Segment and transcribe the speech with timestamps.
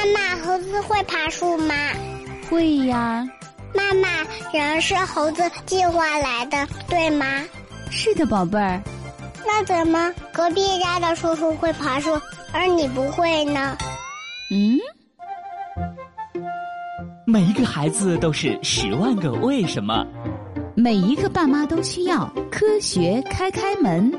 [0.00, 1.74] 妈妈，猴子会爬树吗？
[2.48, 3.28] 会呀。
[3.74, 4.08] 妈妈，
[4.50, 7.26] 人是猴子进化来的，对吗？
[7.90, 8.80] 是的，宝贝儿。
[9.46, 12.18] 那怎么隔壁家的叔叔会爬树，
[12.52, 13.76] 而你不会呢？
[14.50, 14.78] 嗯。
[17.26, 20.06] 每一个孩子都是十万个为什么，
[20.74, 24.10] 每一个爸妈都需要科学开开门。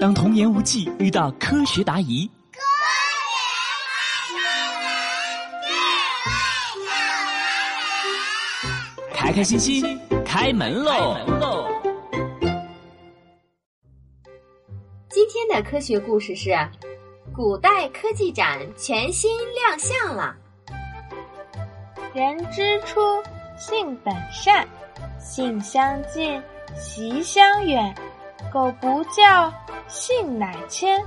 [0.00, 2.28] 当童言无忌遇到科学答疑，
[9.22, 11.16] 开开心心开门喽！
[15.08, 16.50] 今天的科学故事是：
[17.32, 20.34] 古代科技展全新亮相了。
[22.12, 23.00] 人之初，
[23.56, 24.66] 性本善，
[25.20, 26.42] 性相近，
[26.74, 27.94] 习相远。
[28.52, 29.54] 苟不教，
[29.86, 31.00] 性乃迁。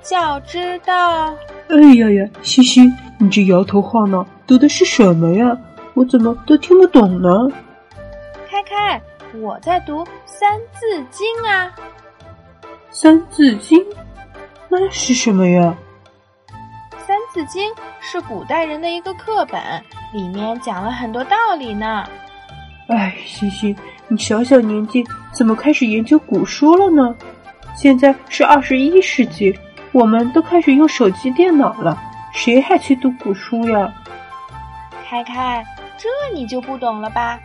[0.00, 1.26] 教之道。
[1.68, 2.80] 哎呀呀，西西，
[3.18, 5.54] 你这摇头晃脑，读的是什么呀？
[5.94, 7.28] 我怎么都听不懂呢？
[8.48, 9.00] 开开，
[9.40, 11.72] 我在读《三字经》啊。
[12.90, 13.78] 《三字经》，
[14.68, 15.74] 那是什么呀？
[17.06, 19.60] 《三字经》是古代人的一个课本。
[20.12, 22.04] 里面讲了很多道理呢。
[22.88, 23.76] 哎，西西，
[24.08, 27.14] 你小小年纪怎么开始研究古书了呢？
[27.76, 29.56] 现在是二十一世纪，
[29.92, 31.96] 我们都开始用手机、电脑了，
[32.32, 33.94] 谁还去读古书呀？
[35.08, 35.64] 开开，
[36.00, 37.38] 这你就不懂了吧？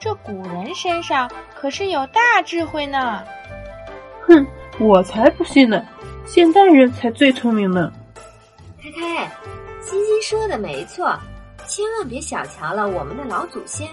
[0.00, 3.22] 这古人身上可是有大智慧呢。
[4.26, 4.44] 哼，
[4.80, 5.80] 我才不信呢！
[6.26, 7.92] 现代人才最聪明呢。
[8.82, 9.30] 开开，
[9.80, 11.16] 欣欣说的没错。
[11.68, 13.86] 千万别小瞧了我们的老祖先，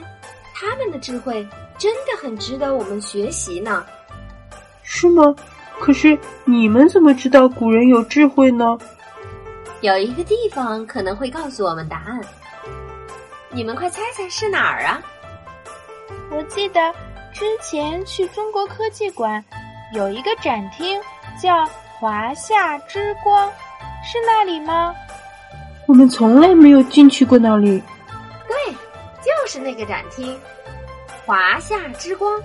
[0.55, 3.85] 他们的智慧真的很值得我们学习呢。
[4.81, 5.35] 是吗？
[5.79, 8.77] 可是你们怎么知道古人有智慧呢？
[9.81, 12.19] 有一个地方可能会告诉我们答案，
[13.49, 15.01] 你们快猜猜是哪儿啊？
[16.29, 16.93] 我记得
[17.33, 19.43] 之前去中国科技馆
[19.93, 21.01] 有一个展厅
[21.41, 21.65] 叫
[21.97, 23.49] “华夏之光”，
[24.03, 24.93] 是那里吗？
[25.87, 27.81] 我们从来没有进去过那里。
[28.47, 28.73] 对，
[29.23, 30.37] 就是那个展厅，
[31.25, 32.39] 华夏之光。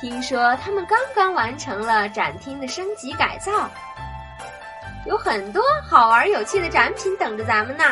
[0.00, 3.70] 听说他们刚刚完成了展厅的升级改造，
[5.06, 7.84] 有很多好玩有趣的展品等着咱们呢。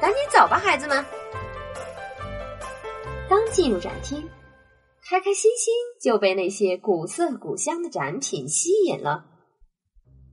[0.00, 1.04] 赶紧走吧，孩子们。
[3.28, 4.26] 刚进入展厅，
[5.06, 9.24] 开开心心就被那些古色古香的展品吸引了。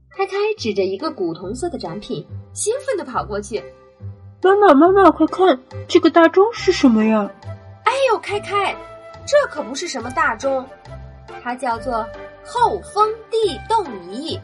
[0.10, 3.62] 开开指着一个古铜色的展品，兴奋地跑过去。
[4.42, 7.30] 妈妈，妈妈，快看，这个大钟是什么呀？
[7.84, 8.74] 哎呦，开开，
[9.28, 10.66] 这可不是什么大钟，
[11.44, 12.08] 它叫做
[12.46, 14.40] 后风地动仪。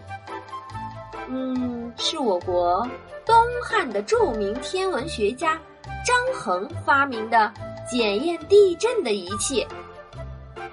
[1.29, 2.85] 嗯，是我国
[3.25, 3.33] 东
[3.63, 5.57] 汉的著名天文学家
[6.05, 7.53] 张衡发明的
[7.89, 9.67] 检验地震的仪器，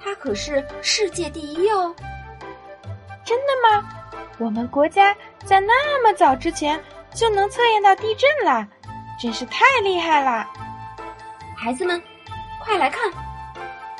[0.03, 1.93] 它可是世界第一哦。
[3.25, 3.87] 真的吗？
[4.37, 6.81] 我们国家在那么早之前
[7.13, 8.65] 就能测验到地震了，
[9.21, 10.47] 真是太厉害了！
[11.55, 12.01] 孩子们，
[12.63, 13.11] 快来看，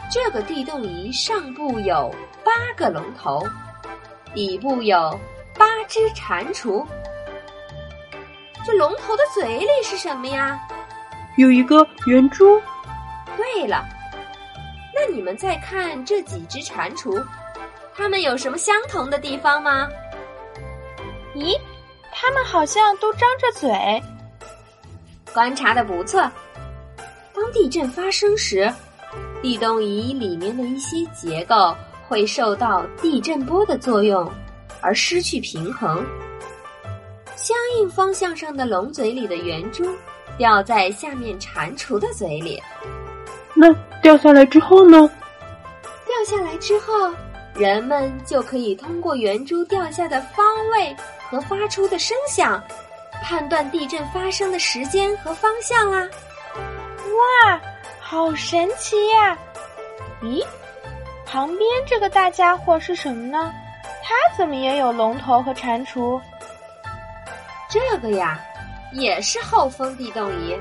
[0.09, 2.09] 这个地动仪上部有
[2.43, 3.45] 八个龙头，
[4.33, 5.19] 底部有
[5.57, 6.85] 八只蟾蜍。
[8.65, 10.59] 这龙头的嘴里是什么呀？
[11.37, 12.61] 有一个圆珠。
[13.39, 13.87] 对了，
[14.93, 17.23] 那你们再看这几只蟾蜍，
[17.95, 19.87] 它们有什么相同的地方吗？
[21.33, 21.57] 咦，
[22.11, 24.03] 它们好像都张着嘴。
[25.33, 26.29] 观察的不错。
[27.33, 28.69] 当地震发生时，
[29.41, 31.73] 地动仪里面的一些结构
[32.09, 34.29] 会受到地震波的作用
[34.81, 36.05] 而失去平衡，
[37.37, 39.85] 相应方向上的龙嘴里的圆珠
[40.37, 42.61] 掉在下面蟾蜍的嘴里。
[43.55, 45.09] 那掉下来之后呢？
[46.05, 47.13] 掉下来之后，
[47.53, 50.95] 人们就可以通过圆珠掉下的方位。
[51.29, 52.59] 和发出的声响，
[53.21, 56.09] 判断地震发生的时间和方向啦！
[56.55, 57.61] 哇，
[57.99, 59.37] 好神奇呀！
[60.23, 60.43] 咦，
[61.27, 63.53] 旁边这个大家伙是什么呢？
[64.03, 66.19] 它怎么也有龙头和蟾蜍？
[67.69, 68.39] 这个呀，
[68.91, 70.59] 也是后风地动仪，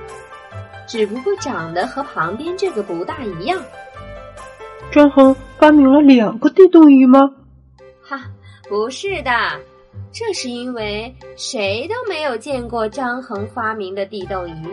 [0.89, 3.63] 只不过长得和旁边这个不大一样。
[4.91, 7.21] 张衡发明了两个地动仪吗？
[8.03, 8.23] 哈，
[8.69, 9.31] 不是的。
[10.11, 14.69] 这是因为谁都没有见过张衡发明的地动仪，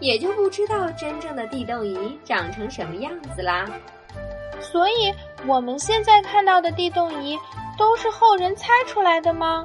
[0.00, 3.64] 也就不知道真正的地动仪长成什么样子啦。
[4.60, 5.14] 所以
[5.46, 7.38] 我们现在看到的地动仪
[7.78, 9.64] 都是后人猜出来的吗？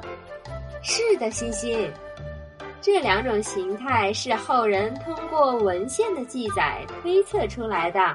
[0.82, 1.90] 是的，欣欣。
[2.80, 8.14] 这两种形态是后人通过文献的记载推测出来的。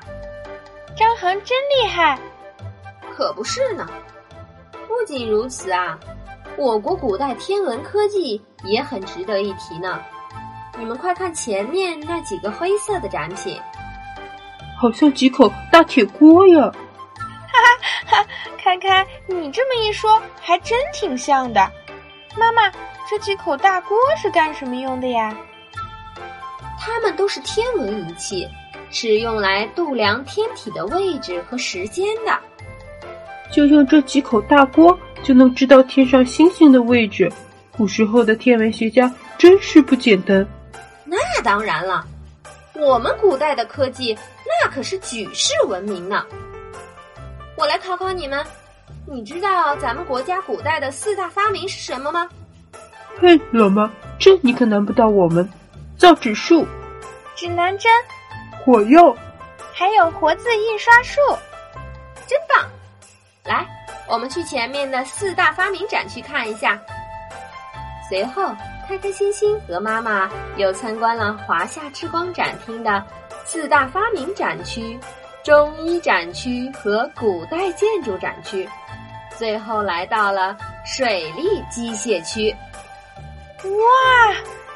[0.96, 2.18] 张衡真厉害，
[3.12, 3.88] 可不是呢。
[4.88, 6.00] 不仅如此啊，
[6.56, 10.00] 我国古代天文科技也很值得一提呢。
[10.78, 13.60] 你们快看前面那几个灰色的展品，
[14.80, 16.72] 好像几口大铁锅呀！
[17.16, 17.60] 哈
[18.08, 18.28] 哈哈，
[18.58, 21.72] 开开，你这么一说，还真挺像的。
[22.38, 22.72] 妈妈，
[23.10, 25.36] 这几口大锅是干什么用的呀？
[26.80, 28.48] 它们都是天文仪器，
[28.92, 32.38] 是用来度量天体的位置和时间的。
[33.52, 37.32] 就用这几口大锅就能知道天上星星的位置，
[37.72, 40.46] 古时候的天文学家真是不简单。
[41.06, 42.04] 那当然了，
[42.74, 46.26] 我们古代的科技那可是举世闻名呢。
[47.56, 48.44] 我来考考你们。
[49.06, 52.28] 你知道咱们国家古代的四大发明是什么吗？
[53.20, 55.48] 嘿，老妈，这你可难不倒我们。
[55.98, 56.66] 造纸术、
[57.36, 57.92] 指南针、
[58.64, 59.16] 火药，
[59.74, 61.22] 还有活字印刷术，
[62.28, 62.68] 真棒！
[63.44, 63.66] 来，
[64.08, 66.80] 我们去前面的四大发明展区看一下。
[68.10, 68.54] 随后，
[68.88, 73.04] 开开心心和妈妈又参观了华夏之光展厅的
[73.46, 75.00] 四大发明展区、
[75.44, 78.68] 中医展区和古代建筑展区。
[79.38, 82.52] 最后来到了水利机械区，
[83.64, 84.34] 哇！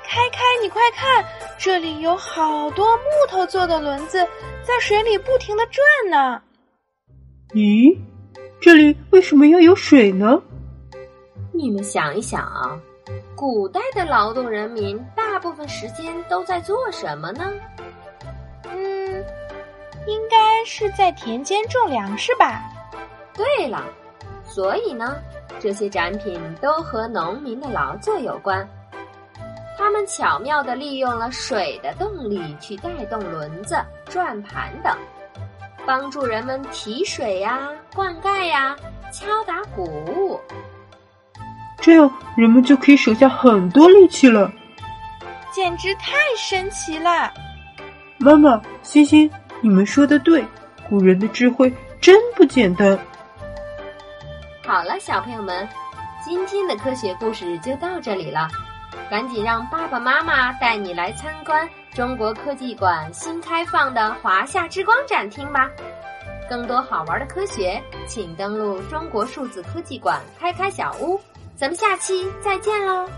[0.10, 1.24] 开开，你快看，
[1.58, 4.20] 这里有好多木头做的轮子
[4.64, 6.42] 在水里不停的转呢。
[7.54, 7.98] 咦，
[8.62, 10.42] 这里为什么要有水呢？
[11.54, 12.80] 你们想一想啊，
[13.36, 17.52] 古代的劳动人民大部分时间都在做什么呢？
[18.72, 19.26] 嗯，
[20.08, 22.64] 应该是在田间种粮食吧。
[23.34, 23.84] 对了。
[24.48, 25.18] 所以呢，
[25.60, 28.68] 这些展品都和农民的劳作有关。
[29.78, 34.98] 他们巧妙地利用了水的动力去带动轮子、转盘等，
[35.86, 38.76] 帮助人们提水呀、灌溉呀、
[39.12, 40.40] 敲打谷物。
[41.80, 44.52] 这样人们就可以省下很多力气了，
[45.52, 47.32] 简直太神奇了！
[48.18, 49.30] 妈妈、欣欣，
[49.62, 50.44] 你们说的对，
[50.90, 51.72] 古人的智慧
[52.02, 52.98] 真不简单。
[54.68, 55.66] 好了，小朋友们，
[56.22, 58.50] 今天的科学故事就到这里了。
[59.10, 65.70] 赶紧让爸爸妈妈带你来参观中国科技馆新开放的华夏之光展厅吧。
[66.50, 71.18] 更多好玩的科学，请登录中国数字科技馆开开小屋。
[71.56, 73.10] 咱们下期再见喽！